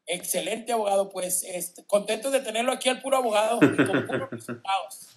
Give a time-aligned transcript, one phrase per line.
[0.07, 5.14] Excelente abogado, pues este, contento de tenerlo aquí al puro abogado y con puros resultados.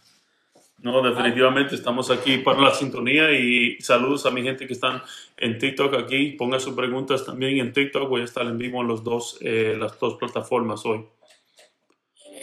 [0.80, 5.02] No, definitivamente estamos aquí para la sintonía y saludos a mi gente que están
[5.36, 6.36] en TikTok aquí.
[6.38, 8.08] Ponga sus preguntas también en TikTok.
[8.08, 11.04] Voy a estar en vivo en los dos, eh, las dos plataformas hoy.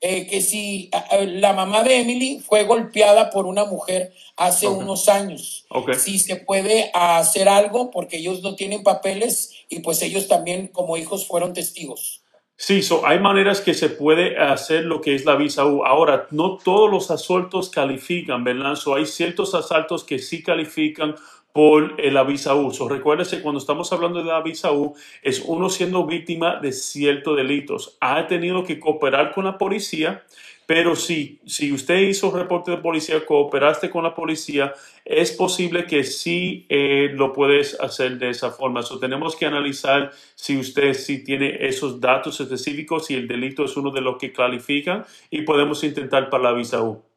[0.00, 0.90] Eh, que si
[1.26, 4.80] la mamá de Emily fue golpeada por una mujer hace okay.
[4.80, 5.96] unos años, okay.
[5.96, 10.96] si se puede hacer algo porque ellos no tienen papeles y pues ellos también como
[10.96, 12.22] hijos fueron testigos.
[12.60, 15.84] Sí, so, hay maneras que se puede hacer lo que es la visa U.
[15.84, 18.74] Ahora, no todos los asaltos califican, ¿verdad?
[18.74, 21.14] So, hay ciertos asaltos que sí califican
[21.52, 22.72] por la visa U.
[22.72, 27.36] So, recuérdese, cuando estamos hablando de la visa U, es uno siendo víctima de ciertos
[27.36, 27.96] delitos.
[28.00, 30.24] Ha tenido que cooperar con la policía,
[30.66, 34.74] pero si, si usted hizo reporte de policía, cooperaste con la policía,
[35.04, 38.82] es posible que sí eh, lo puedes hacer de esa forma.
[38.82, 43.76] So, tenemos que analizar si usted sí tiene esos datos específicos, si el delito es
[43.76, 47.07] uno de los que califican y podemos intentar para la visa U.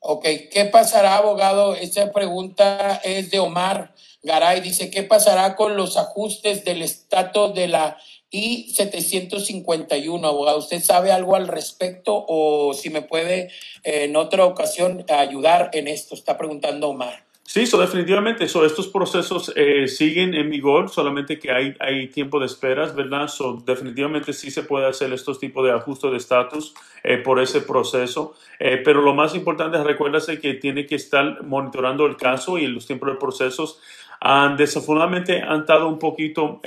[0.00, 1.74] Ok, ¿qué pasará, abogado?
[1.74, 4.60] Esta pregunta es de Omar Garay.
[4.60, 7.98] Dice, ¿qué pasará con los ajustes del estatus de la
[8.30, 10.58] I-751, abogado?
[10.58, 13.50] ¿Usted sabe algo al respecto o si me puede
[13.82, 16.14] eh, en otra ocasión ayudar en esto?
[16.14, 17.27] Está preguntando Omar.
[17.50, 22.38] Sí, so definitivamente, so estos procesos eh, siguen en vigor, solamente que hay, hay tiempo
[22.38, 23.26] de esperas, ¿verdad?
[23.28, 27.62] So definitivamente sí se puede hacer estos tipos de ajustes de estatus eh, por ese
[27.62, 32.66] proceso, eh, pero lo más importante recuérdase que tiene que estar monitorando el caso y
[32.66, 33.80] los tiempos de procesos.
[34.20, 36.60] Han, desafortunadamente han estado un poquito,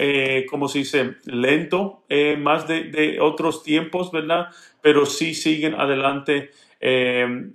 [0.49, 2.01] como se dice, lento,
[2.39, 4.47] más de, de, otros tiempos, ¿verdad?
[4.81, 6.49] Pero sí siguen adelante.
[6.79, 7.51] Eh,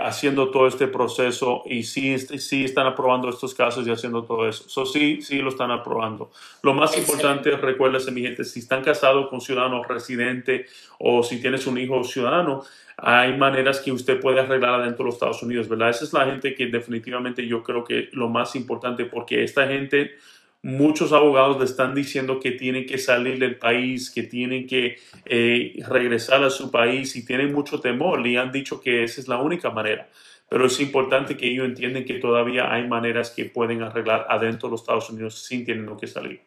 [0.00, 4.68] haciendo todo este proceso y sí, sí están aprobando estos casos y haciendo todo eso.
[4.68, 6.30] So, sí, sí lo están aprobando.
[6.62, 10.66] Lo más importante, recuérdese, mi gente, si están casados con ciudadano residente
[10.98, 12.62] o si tienes un hijo ciudadano,
[12.96, 15.90] hay maneras que usted puede arreglar adentro de los Estados Unidos, ¿verdad?
[15.90, 20.12] Esa es la gente que definitivamente yo creo que lo más importante porque esta gente
[20.62, 25.74] muchos abogados le están diciendo que tienen que salir del país, que tienen que eh,
[25.88, 28.20] regresar a su país y tienen mucho temor.
[28.20, 30.08] Le han dicho que esa es la única manera.
[30.48, 34.72] Pero es importante que ellos entiendan que todavía hay maneras que pueden arreglar adentro de
[34.72, 36.42] los Estados Unidos sin tener que salir.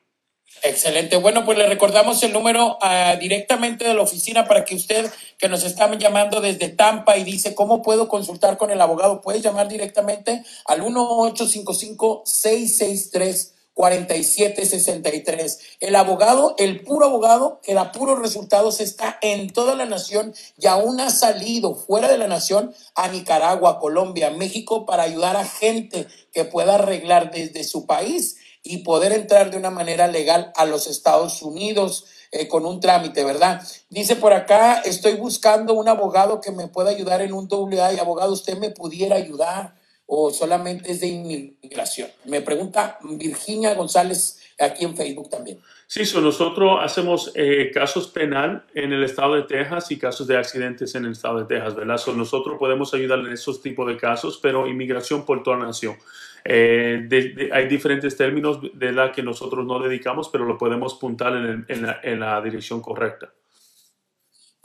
[0.64, 1.18] Excelente.
[1.18, 5.50] Bueno, pues le recordamos el número uh, directamente de la oficina para que usted que
[5.50, 9.68] nos está llamando desde Tampa y dice cómo puedo consultar con el abogado, puede llamar
[9.68, 15.60] directamente al 1855 663 4763.
[15.82, 20.66] El abogado, el puro abogado que da puros resultados está en toda la nación y
[20.68, 26.08] aún ha salido fuera de la nación a Nicaragua, Colombia, México para ayudar a gente
[26.32, 30.88] que pueda arreglar desde su país y poder entrar de una manera legal a los
[30.88, 32.06] Estados Unidos.
[32.32, 33.62] Eh, con un trámite, ¿verdad?
[33.90, 38.34] Dice por acá, estoy buscando un abogado que me pueda ayudar en un y abogado,
[38.34, 39.76] usted me pudiera ayudar
[40.08, 42.10] o solamente es de inmigración?
[42.26, 45.60] Me pregunta Virginia González aquí en Facebook también.
[45.88, 50.96] Sí, nosotros hacemos eh, casos penal en el estado de Texas y casos de accidentes
[50.96, 52.02] en el estado de Texas, ¿verdad?
[52.16, 55.96] nosotros podemos ayudar en esos tipos de casos, pero inmigración por toda la nación.
[56.44, 61.66] Eh, hay diferentes términos de la que nosotros no dedicamos, pero lo podemos puntar en,
[61.68, 63.32] en la dirección correcta.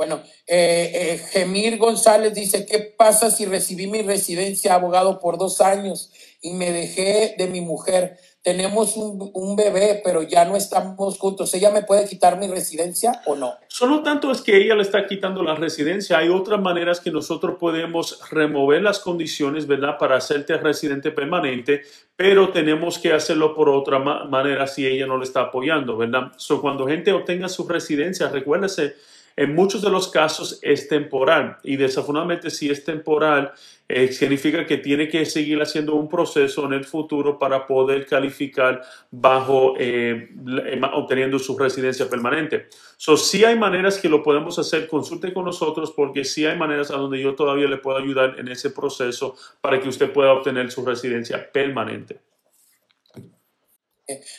[0.01, 5.61] Bueno, eh, eh, Gemir González dice, ¿qué pasa si recibí mi residencia abogado por dos
[5.61, 6.11] años
[6.41, 8.17] y me dejé de mi mujer?
[8.43, 11.53] Tenemos un, bebé, pero ya no estamos juntos.
[11.53, 13.53] ¿Ella me puede quitar mi residencia o no?
[13.69, 16.17] Solo tanto es que ella le está quitando la residencia.
[16.17, 19.99] Hay otras maneras que nosotros podemos remover las condiciones, ¿verdad?
[19.99, 21.83] Para hacerte residente permanente,
[22.17, 26.33] pero tenemos que hacerlo por otra ma manera si ella no le está apoyando, ¿verdad?
[26.63, 28.95] Cuando gente obtenga su residencia, recuérdese
[29.37, 33.53] en muchos de los casos es temporal y desafortunadamente si es temporal
[33.89, 38.83] eh, significa que tiene que seguir haciendo un proceso en el futuro para poder calificar
[39.11, 40.29] bajo eh,
[40.65, 42.69] eh, obteniendo su residencia permanente.
[42.97, 46.91] So, sí hay maneras que lo podemos hacer, consulte con nosotros porque sí hay maneras
[46.91, 50.71] a donde yo todavía le puedo ayudar en ese proceso para que usted pueda obtener
[50.71, 52.30] su residencia permanente.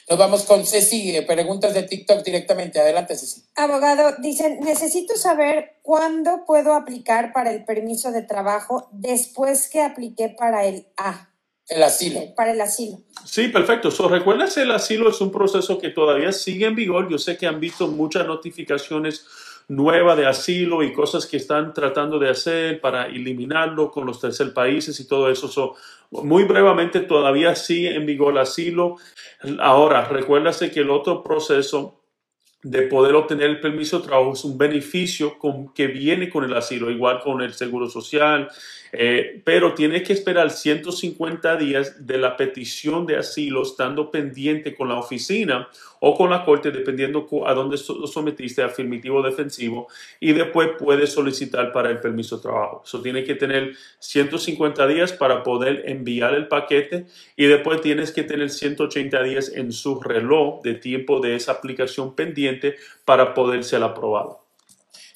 [0.10, 2.80] Nos vamos con Ceci, eh, preguntas de TikTok directamente.
[2.80, 3.44] Adelante, Ceci.
[3.56, 10.30] Abogado, dicen, necesito saber cuándo puedo aplicar para el permiso de trabajo después que apliqué
[10.30, 11.30] para el A.
[11.68, 12.36] El asilo.
[12.36, 13.02] Para el asilo.
[13.26, 13.92] Sí, perfecto.
[13.92, 17.10] So, recuerdas, el asilo es un proceso que todavía sigue en vigor.
[17.10, 19.26] Yo sé que han visto muchas notificaciones
[19.68, 24.54] nueva de asilo y cosas que están tratando de hacer para eliminarlo con los tercer
[24.54, 25.76] países y todo eso.
[26.12, 28.98] muy brevemente, todavía sigue en vigor el asilo.
[29.60, 32.02] Ahora, recuérdase que el otro proceso
[32.64, 35.38] de poder obtener el permiso de trabajo es un beneficio
[35.74, 38.50] que viene con el asilo, igual con el seguro social,
[38.92, 44.90] eh, pero tiene que esperar 150 días de la petición de asilo estando pendiente con
[44.90, 45.70] la oficina
[46.00, 49.88] o con la corte, dependiendo a dónde lo sometiste, afirmativo o defensivo,
[50.20, 52.82] y después puede solicitar para el permiso de trabajo.
[52.84, 57.06] Eso tiene que tener 150 días para poder enviar el paquete
[57.36, 62.16] y después tienes que tener 180 días en su reloj de tiempo de esa aplicación
[62.16, 64.41] pendiente para poder ser aprobado.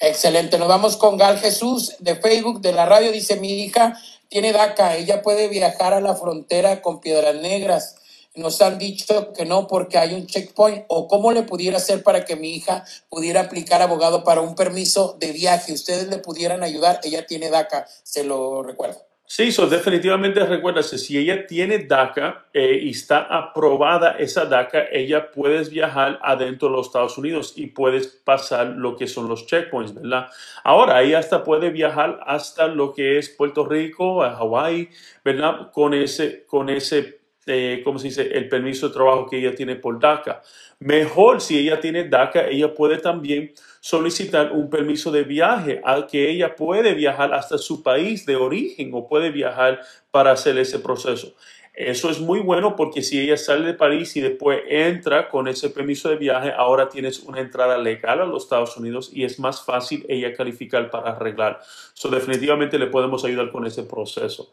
[0.08, 0.58] Excelente.
[0.58, 3.12] Nos vamos con Gal Jesús de Facebook, de la radio.
[3.12, 3.98] Dice, mi hija
[4.28, 7.96] tiene DACA, ella puede viajar a la frontera con Piedras Negras
[8.36, 12.24] nos han dicho que no porque hay un checkpoint o cómo le pudiera hacer para
[12.24, 15.72] que mi hija pudiera aplicar abogado para un permiso de viaje.
[15.72, 17.00] Ustedes le pudieran ayudar.
[17.02, 19.05] Ella tiene DACA, se lo recuerdo.
[19.28, 25.32] Sí, so definitivamente recuérdase, si ella tiene DACA eh, y está aprobada esa DACA, ella
[25.32, 29.94] puede viajar adentro de los Estados Unidos y puedes pasar lo que son los checkpoints,
[29.94, 30.28] ¿verdad?
[30.62, 34.90] Ahora, ella hasta puede viajar hasta lo que es Puerto Rico, a Hawái,
[35.24, 35.72] ¿verdad?
[35.72, 39.76] Con ese, con ese eh, ¿cómo se dice?, el permiso de trabajo que ella tiene
[39.76, 40.42] por DACA.
[40.78, 46.28] Mejor si ella tiene DACA, ella puede también solicitar un permiso de viaje al que
[46.28, 51.34] ella puede viajar hasta su país de origen o puede viajar para hacer ese proceso.
[51.76, 55.68] Eso es muy bueno porque si ella sale de París y después entra con ese
[55.68, 59.62] permiso de viaje, ahora tienes una entrada legal a los Estados Unidos y es más
[59.62, 61.60] fácil ella calificar para arreglar.
[61.92, 64.50] So, definitivamente le podemos ayudar con ese proceso.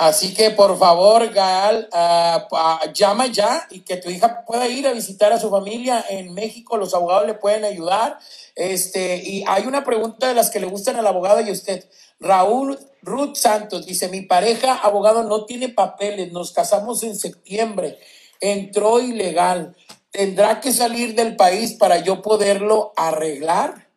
[0.00, 4.88] Así que por favor, Gal, ah, ah, llama ya y que tu hija pueda ir
[4.88, 6.78] a visitar a su familia en México.
[6.78, 8.18] Los abogados le pueden ayudar.
[8.54, 11.84] Este, y hay una pregunta de las que le gustan al abogado y a usted.
[12.18, 17.98] Raúl Ruth Santos dice, mi pareja abogado no tiene papeles, nos casamos en septiembre,
[18.40, 19.76] entró ilegal.
[20.10, 23.89] ¿Tendrá que salir del país para yo poderlo arreglar?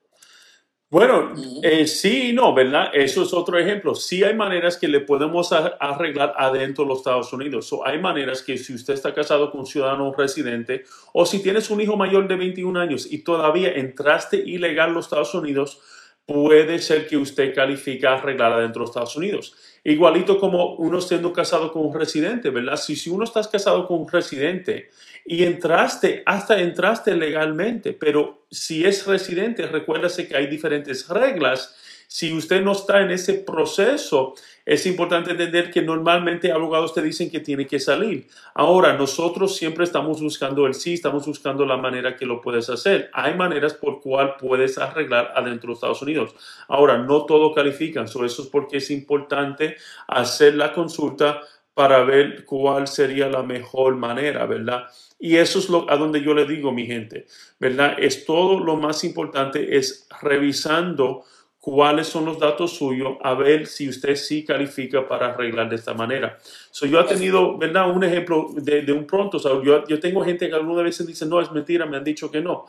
[0.94, 1.34] Bueno,
[1.64, 2.92] eh, sí y no, ¿verdad?
[2.94, 3.96] Eso es otro ejemplo.
[3.96, 7.74] Sí hay maneras que le podemos arreglar adentro de los Estados Unidos.
[7.74, 11.72] O hay maneras que si usted está casado con un ciudadano residente o si tienes
[11.72, 15.82] un hijo mayor de 21 años y todavía entraste ilegal a los Estados Unidos,
[16.28, 19.56] puede ser que usted califique a arreglar adentro de los Estados Unidos.
[19.84, 22.78] Igualito como uno siendo casado con un residente, ¿verdad?
[22.78, 24.92] Si, si uno está casado con un residente
[25.26, 31.76] y entraste, hasta entraste legalmente, pero si es residente, recuérdase que hay diferentes reglas.
[32.08, 37.32] Si usted no está en ese proceso, es importante entender que normalmente abogados te dicen
[37.32, 38.28] que tiene que salir.
[38.54, 43.10] Ahora, nosotros siempre estamos buscando el sí, estamos buscando la manera que lo puedes hacer.
[43.14, 46.36] Hay maneras por cual puedes arreglar adentro de Estados Unidos.
[46.68, 49.78] Ahora, no todo califican, eso es porque es importante
[50.08, 51.42] hacer la consulta
[51.74, 54.86] para ver cuál sería la mejor manera, ¿verdad?
[55.20, 57.26] Y eso es lo a donde yo le digo, mi gente,
[57.60, 57.96] ¿verdad?
[57.98, 61.24] Es todo lo más importante es revisando
[61.64, 65.94] cuáles son los datos suyos, a ver si usted sí califica para arreglar de esta
[65.94, 66.38] manera.
[66.72, 67.90] So, yo he tenido, ¿verdad?
[67.90, 71.50] Un ejemplo de, un pronto, yo, yo tengo gente que algunas veces dice, no, es
[71.54, 72.66] mentira, me han dicho que no.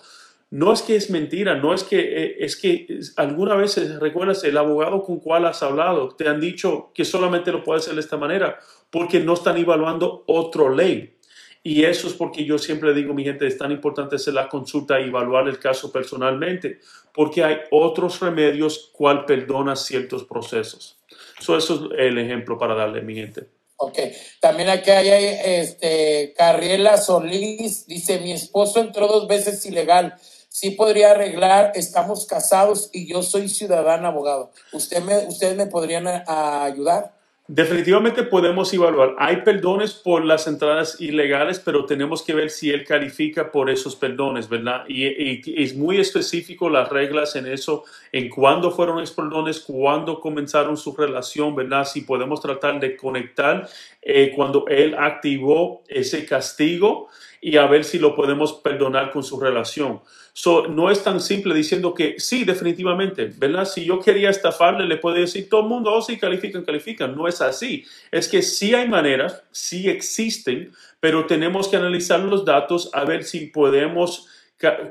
[0.54, 4.56] No es que es mentira, no es que, eh, es que algunas veces, recuerdas, el
[4.56, 8.16] abogado con cual has hablado, te han dicho que solamente lo puede hacer de esta
[8.16, 11.16] manera, porque no están evaluando otra ley.
[11.64, 15.00] Y eso es porque yo siempre digo, mi gente, es tan importante hacer la consulta
[15.00, 16.78] y evaluar el caso personalmente,
[17.12, 21.00] porque hay otros remedios cual perdona ciertos procesos.
[21.40, 23.48] eso es el ejemplo para darle, mi gente.
[23.76, 23.98] Ok,
[24.40, 30.14] también aquí hay este, Carriela Solís, dice, mi esposo entró dos veces ilegal
[30.54, 34.52] sí podría arreglar, estamos casados y yo soy ciudadano abogado.
[34.72, 37.12] ¿Usted me, ¿Ustedes me podrían ayudar?
[37.48, 39.16] Definitivamente podemos evaluar.
[39.18, 43.96] Hay perdones por las entradas ilegales, pero tenemos que ver si él califica por esos
[43.96, 44.84] perdones, ¿verdad?
[44.88, 47.82] Y, es muy específico las reglas en eso,
[48.12, 51.84] en cuándo fueron esos perdones, cuándo comenzaron su relación, ¿verdad?
[51.84, 53.68] Si podemos tratar de conectar
[54.00, 57.08] eh, cuando él activó ese castigo
[57.44, 60.00] y a ver si lo podemos perdonar con su relación.
[60.32, 63.66] So, no es tan simple diciendo que sí, definitivamente, ¿verdad?
[63.66, 67.14] Si yo quería estafarle, le puedo decir todo el mundo, oh, sí, califican, califican.
[67.14, 67.84] No es así.
[68.10, 73.24] Es que sí hay maneras, sí existen, pero tenemos que analizar los datos a ver
[73.24, 74.26] si podemos,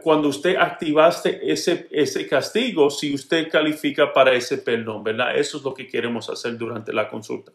[0.03, 5.35] cuando usted activaste ese, ese castigo, si usted califica para ese perdón, ¿verdad?
[5.35, 7.51] Eso es lo que queremos hacer durante la consulta.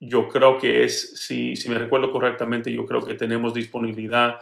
[0.00, 4.38] yo creo que es, si, si me recuerdo correctamente, yo creo que tenemos disponibilidad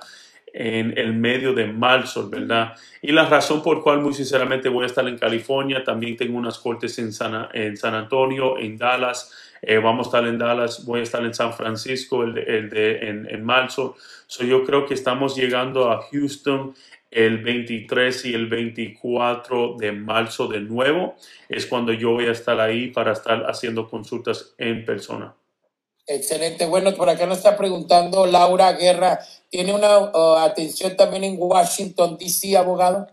[0.53, 2.75] en el medio de marzo, ¿verdad?
[3.03, 6.59] Y la razón por cual muy sinceramente voy a estar en California, también tengo unas
[6.59, 11.01] cortes en San, en San Antonio, en Dallas, eh, vamos a estar en Dallas, voy
[11.01, 13.97] a estar en San Francisco el el de, en, en, marzo.
[14.27, 16.75] So, yo creo que estamos llegando a Houston
[17.11, 21.17] el 23 y el 24 de marzo de nuevo.
[21.49, 25.35] Es cuando yo voy a estar ahí para estar haciendo consultas en persona.
[26.13, 26.67] Excelente.
[26.67, 29.21] Bueno, por acá nos está preguntando Laura Guerra.
[29.49, 33.07] ¿Tiene una uh, atención también en Washington, D.C., abogado?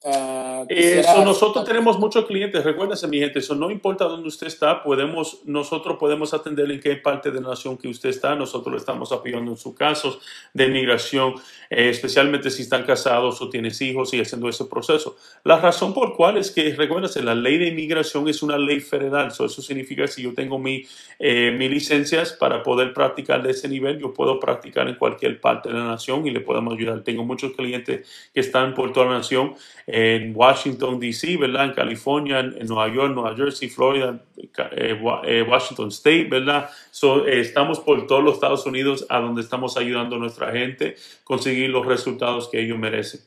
[0.00, 4.80] Uh, eso, nosotros tenemos muchos clientes, recuérdense mi gente, eso no importa dónde usted está,
[4.84, 8.78] podemos, nosotros podemos atender en qué parte de la nación que usted está, nosotros le
[8.78, 10.20] estamos apoyando en sus casos
[10.54, 11.34] de migración,
[11.68, 15.16] eh, especialmente si están casados o tienes hijos y haciendo ese proceso.
[15.42, 19.32] La razón por cual es que, recuérdense, la ley de inmigración es una ley federal,
[19.32, 20.86] so, eso significa que si yo tengo mi,
[21.18, 25.70] eh, mis licencias para poder practicar de ese nivel, yo puedo practicar en cualquier parte
[25.70, 27.02] de la nación y le podemos ayudar.
[27.02, 29.56] Tengo muchos clientes que están por toda la nación
[29.90, 31.64] en Washington, D.C., ¿verdad?
[31.64, 36.68] En California, en, Nueva York, Nueva Jersey, Florida, eh, eh, Washington State, ¿verdad?
[36.90, 40.88] So, eh, estamos por todos los Estados Unidos a donde estamos ayudando a nuestra gente
[40.88, 43.22] a conseguir los resultados que ellos merecen.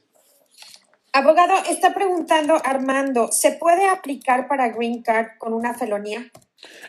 [1.13, 6.31] Abogado, está preguntando Armando, ¿se puede aplicar para Green Card con una felonía?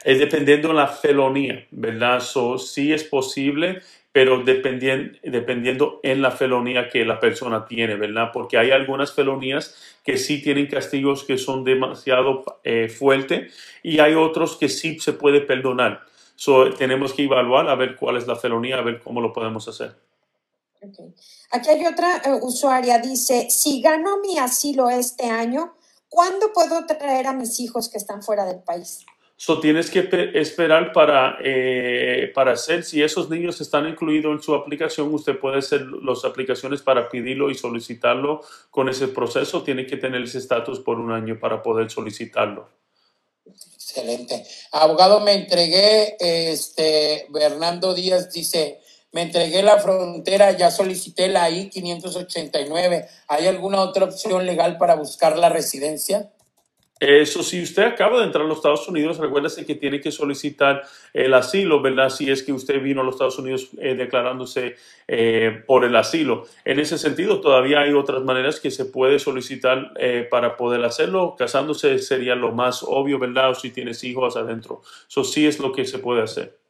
[0.04, 2.20] Es dependiendo de la felonía, ¿verdad?
[2.20, 3.80] So, sí es posible
[4.12, 8.30] pero dependiendo, dependiendo en la felonía que la persona tiene, ¿verdad?
[8.32, 14.14] Porque hay algunas felonías que sí tienen castigos que son demasiado eh, fuertes y hay
[14.14, 16.02] otros que sí se puede perdonar.
[16.36, 19.66] So, tenemos que evaluar a ver cuál es la felonía, a ver cómo lo podemos
[19.68, 19.94] hacer.
[20.82, 21.14] Okay.
[21.52, 25.74] Aquí hay otra uh, usuaria, dice, si gano mi asilo este año,
[26.08, 29.06] ¿cuándo puedo traer a mis hijos que están fuera del país?
[29.44, 34.54] So, tienes que esperar para, eh, para hacer, si esos niños están incluidos en su
[34.54, 39.64] aplicación, usted puede hacer las aplicaciones para pedirlo y solicitarlo con ese proceso.
[39.64, 42.68] Tiene que tener ese estatus por un año para poder solicitarlo.
[43.44, 44.46] Excelente.
[44.70, 48.78] Abogado, me entregué, este, Bernardo Díaz dice,
[49.10, 53.08] me entregué la frontera, ya solicité la I-589.
[53.26, 56.30] ¿Hay alguna otra opción legal para buscar la residencia?
[57.04, 60.84] Eso, si usted acaba de entrar a los Estados Unidos, recuérdese que tiene que solicitar
[61.12, 62.10] el asilo, ¿verdad?
[62.10, 64.76] Si es que usted vino a los Estados Unidos eh, declarándose
[65.08, 66.44] eh, por el asilo.
[66.64, 71.34] En ese sentido, todavía hay otras maneras que se puede solicitar eh, para poder hacerlo.
[71.36, 73.50] Casándose sería lo más obvio, ¿verdad?
[73.50, 74.82] O si tienes hijos adentro.
[75.08, 76.61] Eso sí es lo que se puede hacer.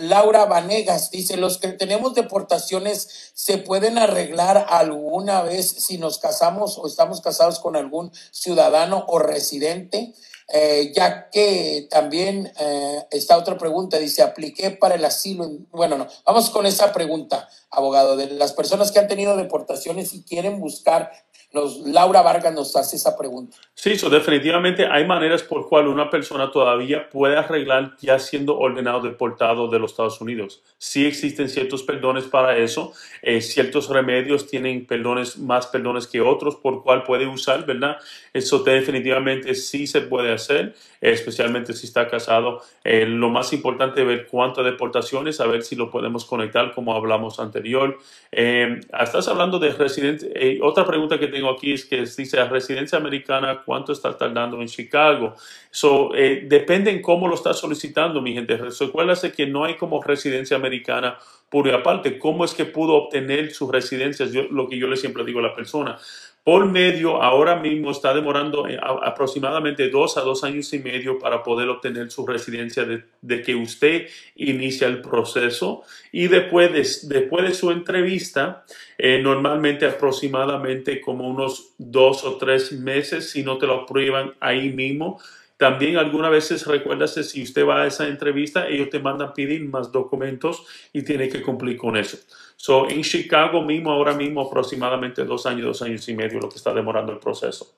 [0.00, 6.78] Laura Vanegas dice, los que tenemos deportaciones se pueden arreglar alguna vez si nos casamos
[6.78, 10.14] o estamos casados con algún ciudadano o residente.
[10.52, 15.50] Eh, ya que también eh, está otra pregunta, dice, apliqué para el asilo.
[15.70, 20.22] Bueno, no, vamos con esa pregunta, abogado, de las personas que han tenido deportaciones y
[20.22, 21.10] quieren buscar
[21.54, 23.56] nos, Laura Vargas nos hace esa pregunta.
[23.74, 29.00] Sí, eso definitivamente hay maneras por cual una persona todavía puede arreglar ya siendo ordenado
[29.00, 30.62] deportado de los Estados Unidos.
[30.78, 36.56] Sí existen ciertos perdones para eso, eh, ciertos remedios tienen perdones, más perdones que otros
[36.56, 37.98] por cual puede usar, ¿verdad?
[38.32, 42.62] Eso definitivamente sí se puede hacer, especialmente si está casado.
[42.82, 46.94] Eh, lo más importante es ver cuántas deportaciones, a ver si lo podemos conectar como
[46.94, 47.98] hablamos anterior.
[48.32, 50.30] Eh, estás hablando de residentes.
[50.60, 55.34] Otra pregunta que tengo aquí es que dice, residencia americana, ¿cuánto está tardando en Chicago?
[55.70, 58.56] So, eh, depende en cómo lo está solicitando, mi gente.
[58.56, 62.18] Recuérdase que no hay como residencia americana pura aparte.
[62.18, 64.26] ¿Cómo es que pudo obtener su residencia?
[64.26, 65.98] Yo, lo que yo le siempre digo a la persona
[66.44, 71.42] por medio, ahora mismo está demorando eh, aproximadamente dos a dos años y medio para
[71.42, 77.54] poder obtener su residencia de, que usted inicia el proceso y después de, después de
[77.54, 78.66] su entrevista,
[78.98, 84.70] eh, normalmente aproximadamente como unos dos o tres meses, si no te lo aprueban ahí
[84.70, 85.18] mismo,
[85.56, 89.90] también algunas veces recuérdase si usted va a esa entrevista, ellos te mandan pedir más
[89.92, 92.18] documentos y tiene que cumplir con eso.
[92.56, 96.56] So, en Chicago mismo, ahora mismo aproximadamente dos años, dos años y medio lo que
[96.56, 97.74] está demorando el proceso.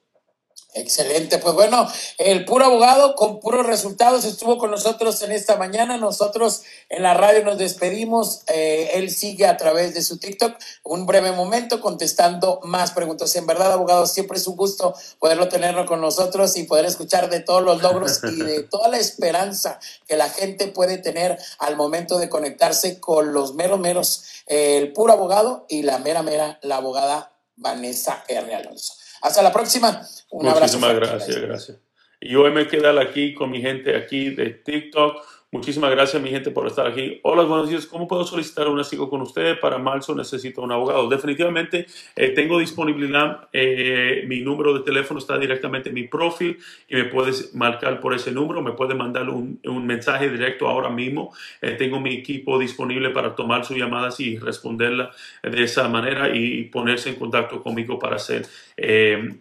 [0.77, 5.97] Excelente, pues bueno, el puro abogado con puros resultados estuvo con nosotros en esta mañana.
[5.97, 8.43] Nosotros en la radio nos despedimos.
[8.49, 13.35] Eh, él sigue a través de su TikTok un breve momento contestando más preguntas.
[13.37, 17.41] En verdad, abogado, siempre es un gusto poderlo tenerlo con nosotros y poder escuchar de
[17.41, 22.19] todos los logros y de toda la esperanza que la gente puede tener al momento
[22.19, 26.77] de conectarse con los meros meros, eh, el puro abogado y la mera mera, la
[26.77, 28.55] abogada Vanessa R.
[28.55, 29.06] Alonso.
[29.23, 30.03] Hasta la próxima.
[30.31, 31.79] Un Muchísimas gracias, gracias.
[32.21, 35.23] Y yo me quedar aquí con mi gente aquí de TikTok
[35.53, 37.21] Muchísimas gracias, mi gente, por estar aquí.
[37.23, 37.87] Hola, buenos días.
[37.87, 39.57] ¿Cómo puedo solicitar un asigo con ustedes?
[39.59, 41.09] Para marzo necesito un abogado.
[41.09, 43.49] Definitivamente eh, tengo disponibilidad.
[43.53, 48.13] Eh, mi número de teléfono está directamente en mi perfil y me puedes marcar por
[48.13, 48.61] ese número.
[48.61, 51.33] Me puede mandar un, mensaje directo ahora mismo.
[51.63, 55.13] Eh, tengo mi equipo disponible para tomar sus llamadas y responderla
[55.45, 59.41] de esa manera y ponerse en contacto conmigo para hacer ese,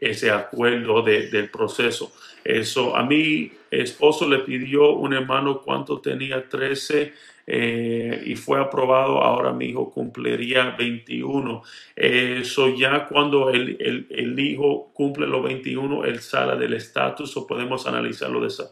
[0.00, 2.10] ese acuerdo de, del proceso.
[2.44, 7.12] Eso, a mi esposo le pidió un hermano cuánto tenía 13
[7.46, 9.22] eh, y fue aprobado.
[9.22, 11.62] Ahora mi hijo cumpliría 21.
[11.96, 17.46] Eso ya cuando el, el, el, hijo cumple los 21, él sale del estatus o
[17.46, 18.70] podemos analizarlo de esa.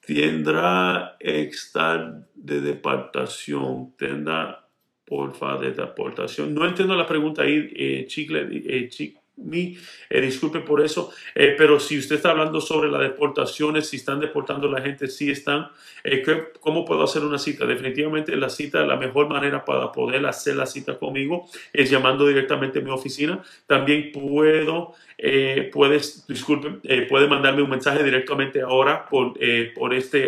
[0.00, 4.66] Tendrá estar de deportación, tendrá
[5.06, 6.54] porfa de deportación.
[6.54, 9.76] No entiendo la pregunta ahí, eh, Chicle, eh, chicle mí,
[10.08, 14.20] eh, disculpe por eso, eh, pero si usted está hablando sobre las deportaciones, si están
[14.20, 15.68] deportando a la gente, si están,
[16.04, 16.22] eh,
[16.60, 17.66] ¿cómo puedo hacer una cita?
[17.66, 22.78] Definitivamente la cita, la mejor manera para poder hacer la cita conmigo es llamando directamente
[22.78, 23.42] a mi oficina.
[23.66, 24.94] También puedo,
[25.72, 29.34] puedes, disculpe, puede mandarme un mensaje directamente ahora por,
[29.74, 30.18] por esta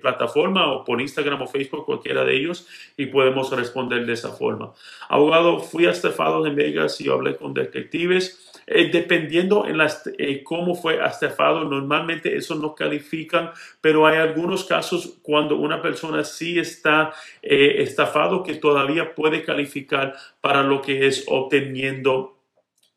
[0.00, 4.72] plataforma o por Instagram o Facebook, cualquiera de ellos, y podemos responder de esa forma.
[5.08, 10.44] Abogado, fui a Estefado en Vegas y hablé con detectives eh, dependiendo en las, eh,
[10.44, 16.56] cómo fue estafado, normalmente eso no califican, pero hay algunos casos cuando una persona sí
[16.56, 22.36] está eh, estafado que todavía puede calificar para lo que es obteniendo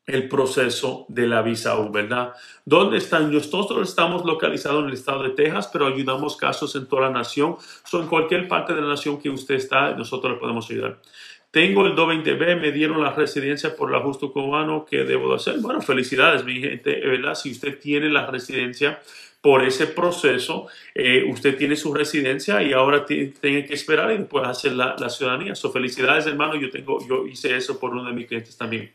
[0.06, 2.34] el proceso de la visa U, ¿verdad?
[2.64, 3.32] ¿Dónde están?
[3.32, 7.56] Nosotros estamos localizados en el estado de Texas, pero ayudamos casos en toda la nación.
[7.84, 11.00] So, en cualquier parte de la nación que usted está, nosotros le podemos ayudar.
[11.54, 15.60] Tengo el 220B, me dieron la residencia por el ajuste cubano, ¿qué debo de hacer?
[15.60, 17.36] Bueno, felicidades, mi gente, ¿verdad?
[17.36, 19.00] Si usted tiene la residencia
[19.40, 24.44] por ese proceso, eh, usted tiene su residencia y ahora tiene que esperar y después
[24.48, 25.54] hacer la, la ciudadanía.
[25.54, 28.90] So, felicidades, hermano, yo, tengo, yo hice eso por uno de mis clientes también.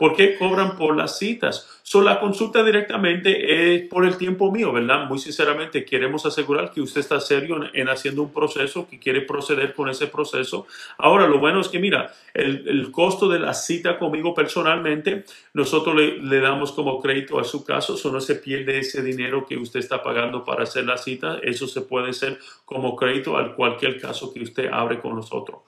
[0.00, 1.78] ¿Por qué cobran por las citas?
[1.82, 5.04] So, la consulta directamente es por el tiempo mío, ¿verdad?
[5.04, 9.74] Muy sinceramente, queremos asegurar que usted está serio en, haciendo un proceso, que quiere proceder
[9.74, 10.66] con ese proceso.
[10.96, 16.40] Ahora, lo bueno es que, mira, el, costo de la cita conmigo personalmente, nosotros le,
[16.40, 20.02] damos como crédito a su caso, so no se pierde ese dinero que usted está
[20.02, 21.40] pagando para hacer la cita.
[21.42, 25.58] Eso se puede hacer como crédito a cualquier caso que usted abre con nosotros.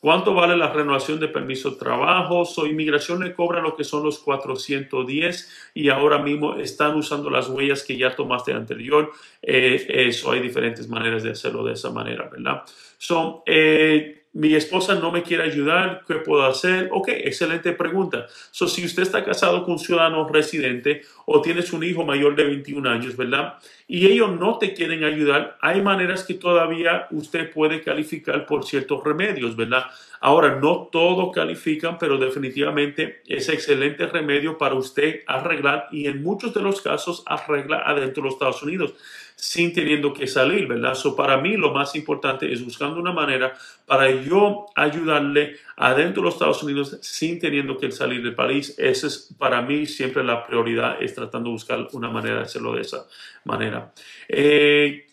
[0.00, 2.46] ¿Cuánto vale la renovación de permiso de trabajo?
[2.46, 7.48] So, inmigración le cobra lo que son los 410 y ahora mismo están usando las
[7.48, 9.12] huellas que ya tomaste anterior.
[9.42, 12.62] Eh, eso hay diferentes maneras de hacerlo de esa manera, ¿verdad?
[12.96, 16.88] Son eh, mi esposa no me quiere ayudar, ¿qué puedo hacer?
[16.92, 18.26] Ok, excelente pregunta.
[18.52, 22.44] So, si usted está casado con un ciudadano residente o tienes un hijo mayor de
[22.44, 23.54] 21 años, ¿verdad?
[23.88, 29.02] Y ellos no te quieren ayudar, hay maneras que todavía usted puede calificar por ciertos
[29.02, 29.86] remedios, ¿verdad?
[30.20, 36.54] Ahora, no todos califican, pero definitivamente es excelente remedio para usted arreglar y en muchos
[36.54, 38.94] de los casos arregla adentro de los Estados Unidos
[39.40, 40.94] sin teniendo que salir, ¿verdad?
[40.94, 43.54] So, para mí lo más importante es buscando una manera
[43.86, 48.74] para yo ayudarle adentro de los Estados Unidos sin teniendo que salir del país.
[48.78, 52.74] Esa es para mí siempre la prioridad, es tratando de buscar una manera de hacerlo
[52.74, 53.06] de esa
[53.44, 53.94] manera.
[54.28, 55.06] Eh,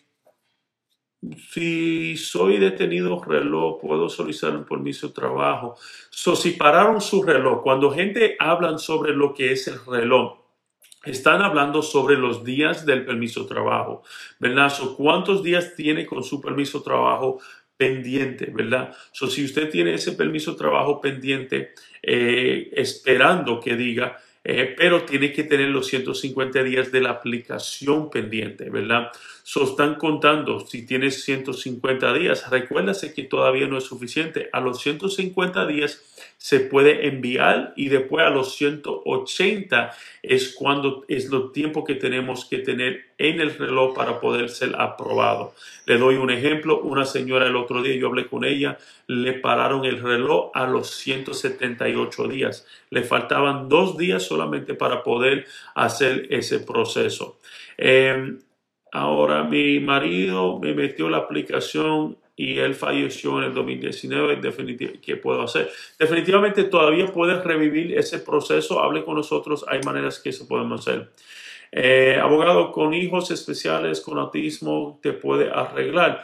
[1.50, 5.76] si soy detenido reloj, puedo solicitar un permiso de trabajo.
[6.10, 10.47] So, si pararon su reloj, cuando gente habla sobre lo que es el reloj,
[11.04, 14.02] están hablando sobre los días del permiso de trabajo,
[14.38, 14.72] ¿verdad?
[14.96, 17.40] ¿Cuántos días tiene con su permiso de trabajo
[17.76, 18.94] pendiente, ¿verdad?
[19.12, 25.02] So, si usted tiene ese permiso de trabajo pendiente, eh, esperando que diga, eh, pero
[25.02, 29.10] tiene que tener los 150 días de la aplicación pendiente, ¿verdad?
[29.42, 34.50] So, están contando, si tienes 150 días, recuérdase que todavía no es suficiente.
[34.52, 36.02] A los 150 días
[36.36, 42.44] se puede enviar y después a los 180 es cuando es lo tiempo que tenemos
[42.44, 45.54] que tener en el reloj para poder ser aprobado.
[45.86, 48.78] Le doy un ejemplo, una señora el otro día, yo hablé con ella,
[49.08, 52.66] le pararon el reloj a los 178 días.
[52.90, 57.38] Le faltaban dos días solamente para poder hacer ese proceso.
[57.76, 58.38] Eh,
[58.92, 65.16] ahora, mi marido me metió la aplicación y él falleció en el 2019, definitivamente, ¿qué
[65.16, 65.68] puedo hacer?
[65.98, 71.10] Definitivamente todavía puedes revivir ese proceso, hable con nosotros, hay maneras que se pueden hacer.
[71.70, 76.22] Eh, abogado con hijos especiales con autismo te puede arreglar.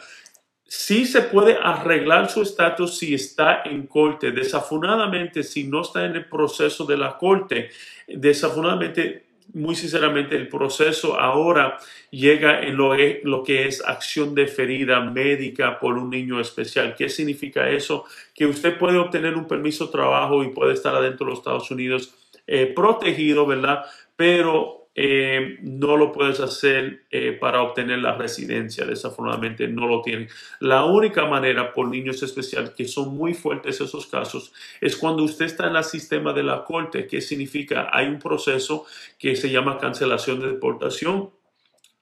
[0.67, 4.31] Sí se puede arreglar su estatus si está en corte.
[4.31, 7.69] Desafortunadamente, si no está en el proceso de la corte,
[8.07, 11.77] desafortunadamente muy sinceramente, el proceso ahora
[12.09, 16.95] llega en lo, lo, que es acción deferida médica por un niño especial.
[16.97, 18.05] ¿Qué significa eso?
[18.33, 21.69] Que usted puede obtener un permiso de trabajo y puede estar adentro de los Estados
[21.71, 22.13] Unidos
[22.47, 23.85] eh, protegido, ¿verdad?
[24.15, 28.85] Pero eh, no lo puedes hacer eh, para obtener la residencia.
[28.85, 30.29] Desafortunadamente no lo tienen.
[30.61, 35.45] La única manera por niños especiales, que son muy fuertes esos casos, es cuando usted
[35.45, 37.07] está en el sistema de la corte.
[37.07, 37.89] ¿Qué significa?
[37.91, 38.85] Hay un proceso
[39.19, 41.29] que se llama cancelación de deportación.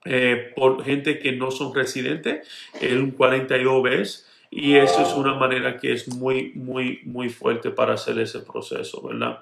[0.05, 2.45] Eh, por gente que no son residentes,
[2.81, 7.93] un 42 veces, y eso es una manera que es muy, muy, muy fuerte para
[7.93, 9.39] hacer ese proceso, ¿verdad?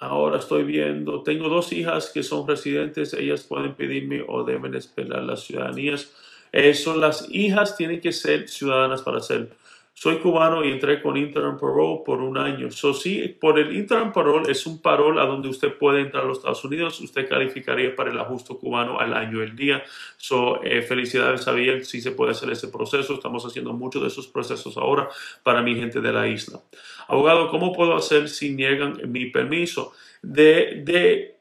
[0.00, 5.22] Ahora estoy viendo, tengo dos hijas que son residentes, ellas pueden pedirme o deben esperar
[5.22, 6.10] las ciudadanías.
[6.52, 9.50] Eso, las hijas tienen que ser ciudadanas para ser
[10.02, 12.70] soy cubano y entré con Interim Parole por un año.
[12.70, 16.26] So, sí, por el Interim Parole es un parole a donde usted puede entrar a
[16.26, 16.98] los Estados Unidos.
[17.00, 19.82] Usted calificaría para el ajuste cubano al año el día.
[20.16, 21.84] So, eh, felicidades, Javier.
[21.84, 23.12] Sí se puede hacer ese proceso.
[23.12, 25.06] Estamos haciendo muchos de esos procesos ahora
[25.42, 26.60] para mi gente de la isla.
[27.06, 29.92] Abogado, ¿cómo puedo hacer si niegan mi permiso?
[30.22, 31.36] De, de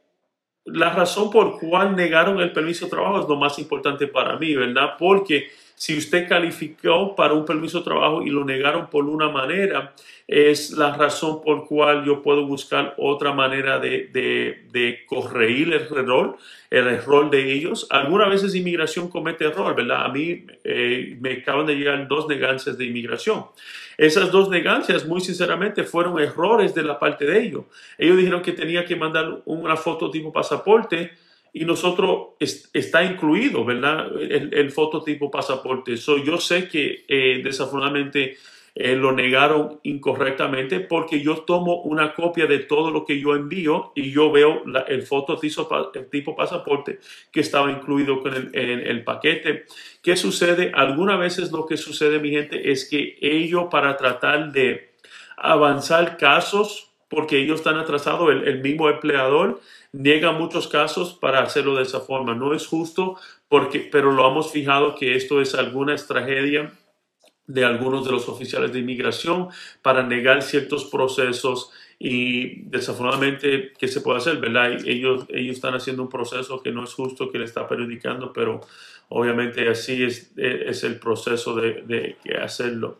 [0.65, 4.53] la razón por cual negaron el permiso de trabajo es lo más importante para mí,
[4.53, 4.95] ¿verdad?
[4.99, 5.47] Porque
[5.79, 9.93] si usted calificó para un permiso de trabajo y lo negaron por una manera,
[10.27, 16.37] es la razón por cual yo puedo buscar otra manera de, de, corregir el error,
[16.69, 17.87] el error de ellos.
[17.91, 20.03] Algunas veces inmigración comete error, ¿verdad?
[20.03, 23.45] A mí eh, me acaban de llegar dos negancias de inmigración.
[23.97, 27.63] Esas dos negancias, muy sinceramente, fueron errores de la parte de ellos.
[27.97, 31.11] Ellos dijeron que tenía que mandar una foto tipo pasaporte
[31.53, 34.07] y nosotros está incluido, ¿verdad?
[34.19, 35.97] El, el fototipo pasaporte.
[35.97, 38.37] So, yo sé que eh, desafortunadamente
[38.75, 43.91] eh, lo negaron incorrectamente porque yo tomo una copia de todo lo que yo envío
[43.95, 46.99] y yo veo el fototipo tipo pasaporte
[47.31, 49.65] que estaba incluido con el, en el paquete.
[50.01, 50.71] ¿Qué sucede?
[50.73, 54.91] Algunas veces lo que sucede, mi gente, es que ellos para tratar de
[55.35, 59.59] avanzar casos, porque ellos están atrasados, el mismo empleador,
[59.91, 62.35] niega muchos casos para hacerlo de esa forma.
[62.35, 66.73] No es justo, porque, pero lo hemos fijado que esto es alguna tragedia
[67.47, 69.49] de algunos de los oficiales de inmigración
[69.81, 74.37] para negar ciertos procesos y desafortunadamente, ¿qué se puede hacer?
[74.37, 74.71] ¿verdad?
[74.85, 78.61] Ellos, ellos están haciendo un proceso que no es justo, que le está perjudicando, pero
[79.09, 82.99] obviamente así es, es el proceso de, de hacerlo.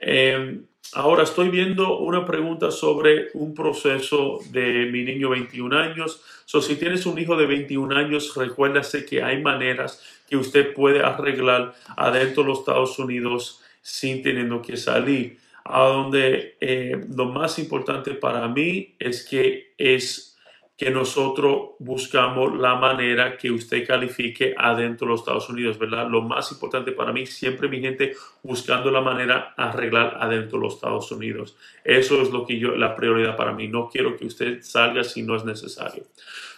[0.00, 0.60] Eh,
[0.92, 6.20] Ahora estoy viendo una pregunta sobre un proceso de mi niño 21 años.
[6.46, 11.00] So, si tienes un hijo de 21 años, recuérdase que hay maneras que usted puede
[11.00, 15.38] arreglar adentro de los Estados Unidos sin teniendo que salir.
[15.62, 20.29] A donde eh, lo más importante para mí es que es
[20.80, 26.08] que nosotros buscamos la manera que usted califique adentro de los Estados Unidos, ¿verdad?
[26.08, 30.76] Lo más importante para mí, siempre mi gente buscando la manera arreglar adentro de los
[30.76, 31.54] Estados Unidos.
[31.84, 33.68] Eso es lo que yo, la prioridad para mí.
[33.68, 36.04] No quiero que usted salga si no es necesario.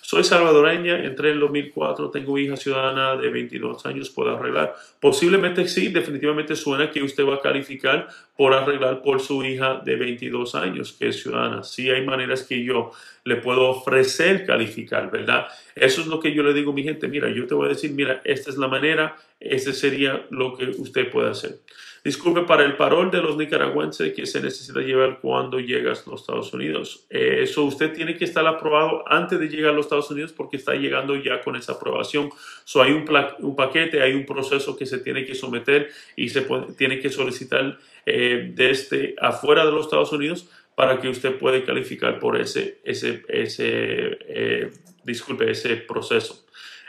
[0.02, 4.74] Soy salvadoreña, entré en el 2004, tengo hija ciudadana de 22 años, ¿puedo arreglar?
[5.00, 9.96] Posiblemente sí, definitivamente suena que usted va a calificar por arreglar por su hija de
[9.96, 11.62] 22 años, que es ciudadana.
[11.62, 12.90] Sí hay maneras que yo
[13.24, 15.46] le puedo ofrecer calificar, ¿verdad?
[15.74, 17.70] Eso es lo que yo le digo a mi gente, mira, yo te voy a
[17.70, 21.60] decir, mira, esta es la manera, este sería lo que usted puede hacer.
[22.04, 26.22] Disculpe, para el parol de los nicaragüenses que se necesita llevar cuando llegas a los
[26.22, 27.06] Estados Unidos.
[27.08, 30.74] Eso usted tiene que estar aprobado antes de llegar a los Estados Unidos porque está
[30.74, 32.30] llegando ya con esa aprobación.
[32.64, 33.04] So, hay un,
[33.38, 36.44] un paquete, hay un proceso que se tiene que someter y se
[36.76, 42.18] tiene que solicitar eh, desde afuera de los Estados Unidos para que usted pueda calificar
[42.18, 44.70] por ese, ese, ese eh,
[45.04, 46.44] disculpe, ese proceso.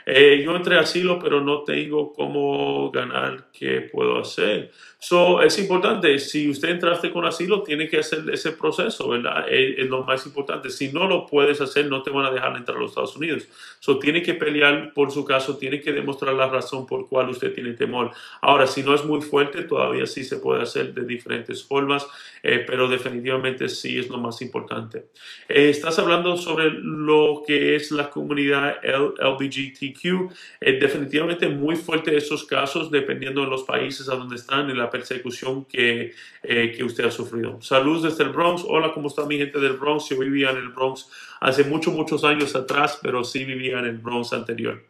[0.06, 3.48] Eh, yo entré a asilo, pero no tengo cómo ganar.
[3.52, 4.70] ¿Qué puedo hacer?
[5.06, 9.44] So, es importante, si usted entraste con asilo, tiene que hacer ese proceso, ¿verdad?
[9.50, 10.70] Es, es, lo más importante.
[10.70, 13.46] Si no lo puedes hacer, no te van a dejar entrar a los Estados Unidos.
[13.80, 17.52] So, tiene que pelear por su caso, tiene que demostrar la razón por cual usted
[17.52, 18.12] tiene temor.
[18.40, 22.06] Ahora, si no es muy fuerte, todavía sí se puede hacer de diferentes formas,
[22.42, 25.10] eh, pero definitivamente sí es lo más importante.
[25.50, 30.32] Eh, estás hablando sobre lo que es la comunidad LGBTQ.
[30.62, 34.93] Eh, definitivamente muy fuerte esos casos, dependiendo de los países a donde están en la
[34.94, 37.60] persecución que, eh, que usted ha sufrido.
[37.60, 38.62] Saludos desde el Bronx.
[38.64, 40.08] Hola, ¿cómo está mi gente del Bronx?
[40.08, 43.98] Yo vivía en el Bronx hace muchos, muchos años atrás, pero sí vivía en el
[43.98, 44.84] Bronx anterior.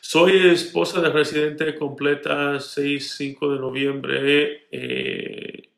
[0.00, 4.66] Soy esposa de residente completa 6-5 de noviembre.
[4.72, 5.69] Eh,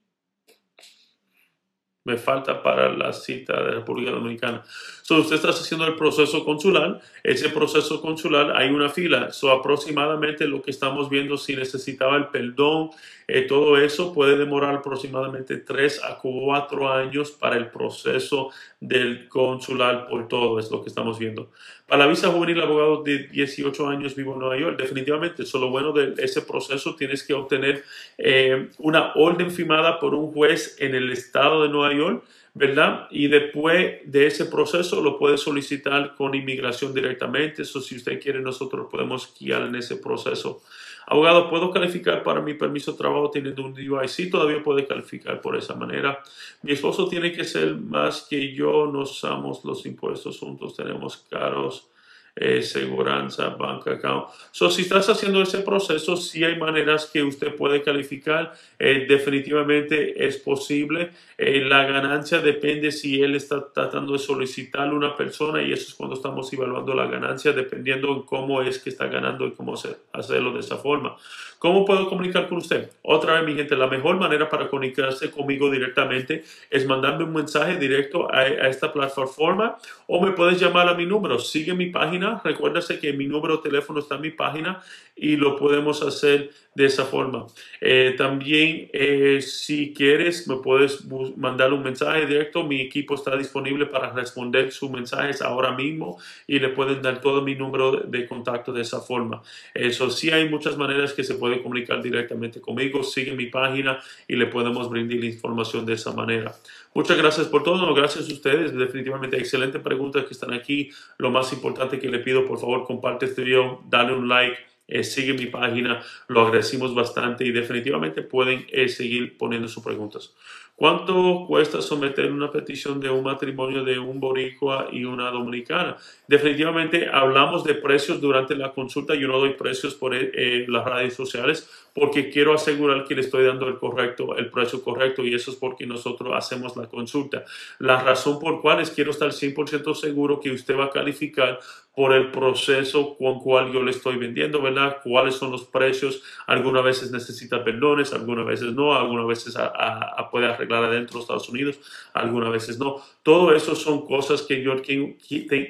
[2.05, 4.62] me falta para la cita de República Dominicana.
[5.03, 7.01] So, usted está haciendo el proceso consular.
[7.23, 9.33] Ese proceso consular hay una fila.
[9.33, 12.91] So, aproximadamente lo que estamos viendo, si necesitaba el perdón,
[13.29, 18.51] eh, todo eso puede demorar aproximadamente 3 a 4 años para el proceso
[18.83, 21.51] del consular por todo, es lo que estamos viendo.
[21.87, 25.92] Para la visa juvenil, abogado de 18 años vivo en Nueva York, definitivamente, solo bueno
[25.92, 27.85] de ese proceso tienes que obtener
[28.18, 33.09] eh, una orden firmada por un juez en el estado de Nueva York ¿verdad?
[33.11, 37.62] Y después de ese proceso lo puede solicitar con inmigración directamente.
[37.62, 40.62] Eso si usted quiere, nosotros podemos guiar en ese proceso.
[41.07, 44.09] Abogado, ¿puedo calificar para mi permiso de trabajo teniendo un DUI?
[44.09, 46.23] Sí, todavía puede calificar por esa manera.
[46.62, 51.91] Mi esposo tiene que ser más que yo, no usamos los impuestos juntos, tenemos caros
[52.35, 54.29] eh, seguranza, bank account.
[54.53, 58.55] So, si estás haciendo ese proceso, sí hay maneras que usted puede calificar.
[58.79, 61.11] Eh, definitivamente es posible.
[61.37, 65.95] Eh, la ganancia depende si él está tratando de solicitar una persona y eso es
[65.95, 69.75] cuando estamos evaluando la ganancia, dependiendo en cómo es que está ganando y cómo
[70.12, 71.16] hacerlo de esa forma.
[71.59, 72.90] ¿Cómo puedo comunicar con usted?
[73.03, 77.77] Otra vez, mi gente, la mejor manera para comunicarse conmigo directamente es mandarme un mensaje
[77.77, 79.77] directo a, a esta plataforma
[80.09, 81.38] o me puedes llamar a mi número.
[81.38, 82.21] Sigue mi página.
[82.44, 84.82] Recuérdase que mi número de teléfono está en mi página
[85.16, 87.46] y lo podemos hacer de esa forma.
[87.80, 91.04] Eh, también, eh, si quieres, me puedes
[91.37, 92.64] mandar un mensaje directo.
[92.64, 97.42] Mi equipo está disponible para responder sus mensajes ahora mismo y le pueden dar todo
[97.42, 99.42] mi número de contacto de esa forma.
[99.74, 103.02] Eso sí, hay muchas maneras que se puede comunicar directamente conmigo.
[103.02, 106.54] Sigue mi página y le podemos brindar información de esa manera.
[106.94, 110.90] Muchas gracias por todo, gracias a ustedes, definitivamente excelentes preguntas que están aquí.
[111.18, 115.05] Lo más importante que le pido, por favor, comparte este video, dale un like eh,
[115.05, 120.35] sigue mi página, lo agradecimos bastante y definitivamente pueden eh, seguir poniendo sus preguntas.
[120.74, 125.96] ¿Cuánto cuesta someter una petición de un matrimonio de un boricua y una dominicana?
[126.26, 129.14] Definitivamente hablamos de precios durante la consulta.
[129.14, 133.44] Yo no doy precios por eh, las redes sociales porque quiero asegurar que le estoy
[133.44, 137.44] dando el correcto, el precio correcto y eso es porque nosotros hacemos la consulta.
[137.78, 141.59] La razón por cual es quiero estar 100% seguro que usted va a calificar
[141.94, 144.98] por el proceso con cual yo le estoy vendiendo, ¿verdad?
[145.05, 146.22] ¿Cuáles son los precios?
[146.46, 151.22] Algunas veces necesita perdones, algunas veces no, algunas veces a, a, puede arreglar adentro de
[151.22, 151.78] Estados Unidos,
[152.14, 153.02] algunas veces no.
[153.22, 154.76] Todo eso son cosas que yo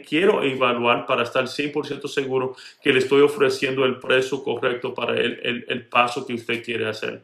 [0.09, 5.41] quiero evaluar para estar 100% seguro que le estoy ofreciendo el precio correcto para el,
[5.43, 7.23] el, el paso que usted quiere hacer.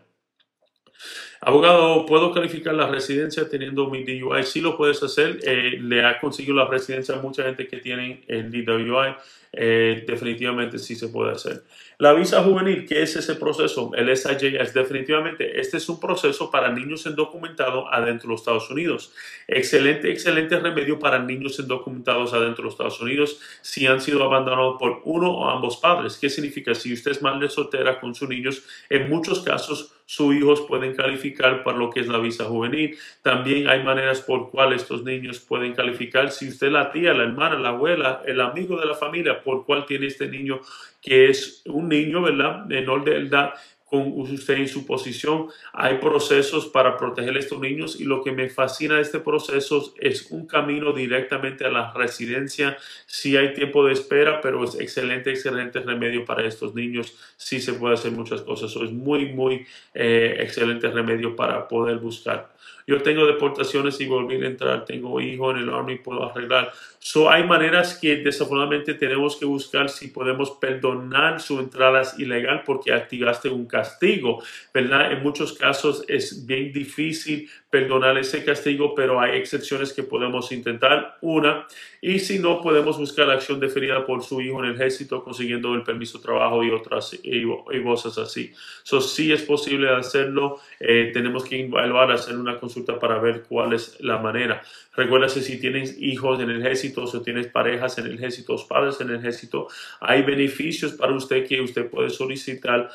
[1.40, 4.42] Abogado, ¿puedo calificar la residencia teniendo mi DUI?
[4.42, 5.38] Sí lo puedes hacer.
[5.42, 9.14] Eh, le ha conseguido la residencia a mucha gente que tiene el DUI.
[9.52, 11.62] Eh, definitivamente sí se puede hacer.
[12.00, 13.90] La visa juvenil, ¿qué es ese proceso?
[13.92, 19.12] El SIJS, definitivamente, este es un proceso para niños indocumentados adentro de los Estados Unidos.
[19.48, 24.76] Excelente, excelente remedio para niños indocumentados adentro de los Estados Unidos si han sido abandonados
[24.78, 26.18] por uno o ambos padres.
[26.20, 26.72] ¿Qué significa?
[26.72, 31.62] Si usted es madre soltera con sus niños, en muchos casos sus hijos pueden calificar
[31.62, 32.96] para lo que es la visa juvenil.
[33.20, 36.30] También hay maneras por cuales estos niños pueden calificar.
[36.30, 39.84] Si usted la tía, la hermana, la abuela, el amigo de la familia, por cual
[39.84, 40.62] tiene este niño
[41.02, 42.64] que es un niño, ¿verdad?
[42.64, 43.52] Menor de edad
[43.88, 45.48] con usted en su posición.
[45.72, 49.94] Hay procesos para proteger a estos niños y lo que me fascina de este proceso
[49.98, 52.76] es un camino directamente a la residencia.
[53.06, 57.16] Sí hay tiempo de espera, pero es excelente, excelente remedio para estos niños.
[57.36, 58.74] Sí se puede hacer muchas cosas.
[58.76, 62.50] es muy, muy eh, excelente remedio para poder buscar.
[62.88, 66.72] Yo tengo deportaciones y volví a entrar, tengo hijo en el Army, puedo arreglar.
[67.00, 72.92] So, hay maneras que desafortunadamente tenemos que buscar si podemos perdonar su entrada ilegal porque
[72.92, 74.42] activaste un castigo,
[74.74, 75.12] ¿verdad?
[75.12, 81.18] En muchos casos es bien difícil perdonar ese castigo, pero hay excepciones que podemos intentar.
[81.20, 81.66] Una,
[82.00, 85.74] y si no, podemos buscar la acción deferida por su hijo en el ejército, consiguiendo
[85.74, 87.44] el permiso de trabajo y otras y,
[87.82, 88.52] cosas así.
[88.84, 90.60] Eso sí es posible hacerlo.
[90.80, 94.62] Eh, tenemos que evaluar, hacer una consulta para ver cuál es la manera.
[94.98, 99.10] Recuérdase si tienes hijos en el ejército, si tienes parejas en el ejército, padres en
[99.10, 99.68] el ejército,
[100.00, 102.90] hay beneficios para usted que usted puede solicitar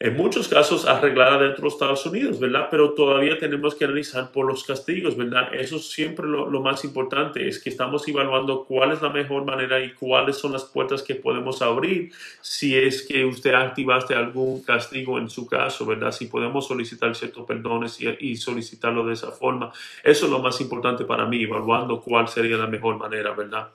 [0.00, 2.66] en muchos casos arreglada dentro de los Estados Unidos, ¿verdad?
[2.70, 5.54] Pero todavía tenemos que analizar por los castigos, ¿verdad?
[5.54, 9.44] Eso es siempre lo, lo, más importante, es que estamos evaluando cuál es la mejor
[9.44, 14.62] manera y cuáles son las puertas que podemos abrir si es que usted activaste algún
[14.62, 16.10] castigo en su caso, ¿verdad?
[16.10, 19.72] Si podemos solicitar ciertos perdones y, solicitarlo de esa forma.
[20.02, 23.68] Eso es lo más importante para mí, evaluando cuál sería la mejor manera, ¿verdad?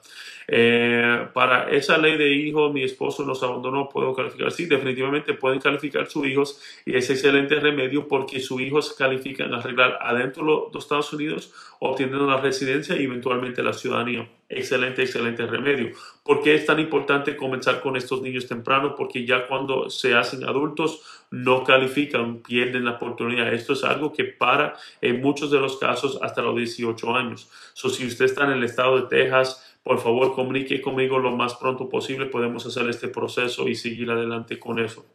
[0.52, 4.50] Eh, para esa ley de hijos, mi esposo nos abandonó, puedo calificar.
[4.50, 9.58] Sí, definitivamente pueden calificar sus hijos y es excelente remedio porque sus hijos califican a
[9.58, 14.28] arreglar adentro de los Estados Unidos, obteniendo la residencia y eventualmente la ciudadanía.
[14.48, 15.92] Excelente, excelente remedio.
[16.24, 18.96] ¿Por qué es tan importante comenzar con estos niños temprano?
[18.96, 23.54] Porque ya cuando se hacen adultos no califican, pierden la oportunidad.
[23.54, 27.48] Esto es algo que para en muchos de los casos hasta los 18 años.
[27.74, 31.54] So, si usted está en el estado de Texas, por favor comunique conmigo lo más
[31.54, 32.26] pronto posible.
[32.26, 35.06] Podemos hacer este proceso y seguir adelante con eso.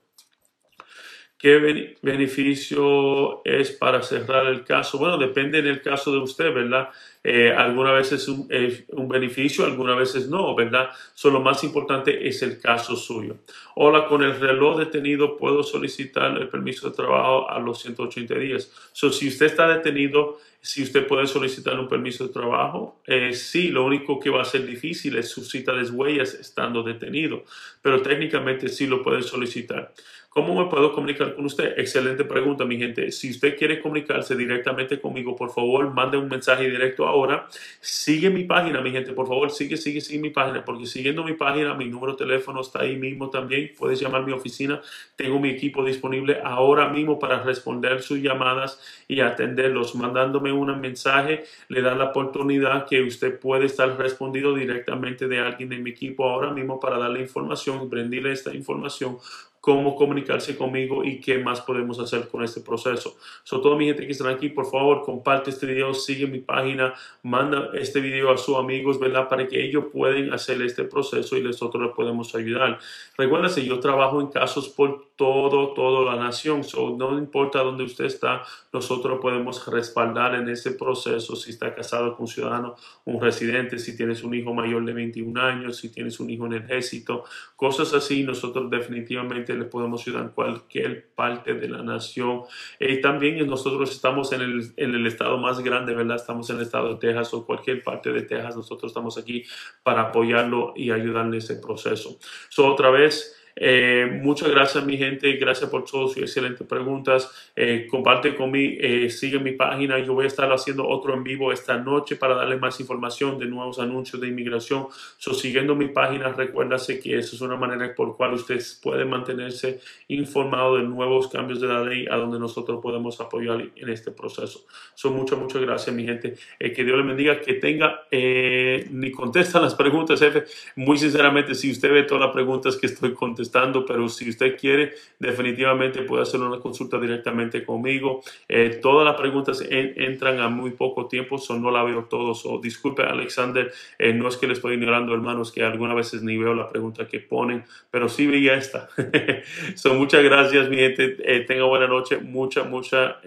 [1.46, 4.98] ¿Qué beneficio es para cerrar el caso?
[4.98, 6.90] Bueno, depende del caso de usted, ¿verdad?
[7.24, 8.50] Eh, algunas veces un,
[8.94, 10.90] un beneficio, algunas veces no, ¿verdad?
[11.14, 13.38] Solo lo más importante es el caso suyo.
[13.76, 18.72] Hola, con el reloj detenido puedo solicitar el permiso de trabajo a los 180 días.
[18.92, 23.68] So, si usted está detenido, si usted puede solicitar un permiso de trabajo, eh, sí,
[23.68, 27.44] lo único que va a ser difícil es su cita de huellas estando detenido,
[27.84, 29.94] pero técnicamente sí lo puede solicitar.
[30.38, 31.80] ¿Cómo me puedo comunicar con usted?
[31.80, 33.10] Excelente pregunta, mi gente.
[33.14, 37.48] Si usted quiere comunicarse directamente conmigo, por favor, mande un mensaje directo ahora.
[37.80, 41.36] Sigue mi página, mi gente, por favor, sigue, sigue, sigue mi página, porque siguiendo mi
[41.36, 43.72] página, mi número de teléfono está ahí mismo también.
[43.80, 44.82] Puedes llamar a mi oficina.
[45.16, 49.96] Tengo mi equipo disponible ahora mismo para responder sus llamadas y atenderlos.
[49.96, 55.70] Mandándome un mensaje, le da la oportunidad que usted puede estar respondido directamente de alguien
[55.70, 59.18] de mi equipo ahora mismo para darle información, brindarle esta información
[59.66, 63.18] cómo comunicarse conmigo y qué más podemos hacer con este proceso.
[63.44, 66.94] Sobre todo mi gente que está aquí, por favor, comparte este video, sigue mi página,
[67.24, 69.28] manda este video a sus amigos, ¿verdad?
[69.28, 72.78] Para que ellos puedan hacer este proceso y nosotros les podemos ayudar.
[73.18, 76.64] Recuérdense, yo trabajo en casos por todo, toda la nación.
[76.64, 82.16] So, no importa dónde usted está, nosotros podemos respaldar en ese proceso si está casado
[82.16, 86.20] con un ciudadano, un residente, si tienes un hijo mayor de 21 años, si tienes
[86.20, 87.24] un hijo en el ejército,
[87.56, 92.44] cosas así, nosotros definitivamente le podemos ayudar en cualquier parte de la nación.
[92.80, 96.18] Y eh, también nosotros estamos en el, en el estado más grande, ¿verdad?
[96.18, 98.56] Estamos en el estado de Texas o cualquier parte de Texas.
[98.56, 99.44] Nosotros estamos aquí
[99.84, 102.18] para apoyarlo y ayudarle en ese proceso.
[102.50, 105.32] So, otra vez, eh, muchas gracias, mi gente.
[105.38, 107.32] Gracias por todas sus excelentes preguntas.
[107.56, 109.98] Eh, comparte conmigo, eh, sigue mi página.
[110.00, 113.46] Yo voy a estar haciendo otro en vivo esta noche para darle más información de
[113.46, 114.88] nuevos anuncios de inmigración.
[115.18, 119.80] So, siguiendo mi página, recuérdase que esa es una manera por cual usted puede mantenerse
[120.10, 124.66] informado de nuevos cambios de la ley a donde nosotros podemos apoyar en este proceso.
[124.96, 126.36] Son muchas, muchas gracias, mi gente.
[126.60, 127.40] que Dios le bendiga.
[127.40, 130.44] Que tenga, ni contestan las preguntas, jefe.
[130.76, 133.45] Muy sinceramente, si usted ve todas las preguntas que estoy contestando,
[133.88, 138.22] pero si usted quiere, definitivamente puede hacer una consulta directamente conmigo.
[138.48, 142.46] Eh, todas las preguntas entran a muy poco tiempo, so no la veo todos.
[142.46, 146.38] o disculpe, Alexander, eh, no es que le estoy ignorando, hermanos, que algunas veces ni
[146.38, 148.90] veo la pregunta que ponen, pero sí veía esta.
[149.76, 151.18] so, muchas gracias, mi gente.
[151.24, 152.18] Eh, tenga buena noche.
[152.18, 153.20] Mucha, mucha.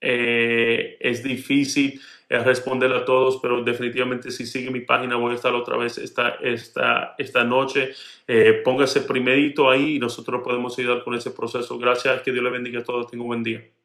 [0.00, 2.00] es difícil
[2.38, 6.36] responder a todos, pero definitivamente si sigue mi página voy a estar otra vez esta,
[6.40, 7.92] esta, esta noche.
[8.28, 11.76] Eh, póngase primerito ahí y nosotros podemos ayudar con ese proceso.
[11.78, 13.10] Gracias, que Dios le bendiga a todos.
[13.10, 13.79] Tenga un buen día.